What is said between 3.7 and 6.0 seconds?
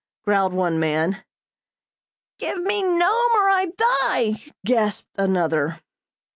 die!" gasped another.